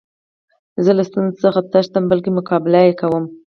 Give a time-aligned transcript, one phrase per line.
[0.83, 3.23] زه له ستونزو څخه تښتم؛ بلکي مقابله ئې کوم.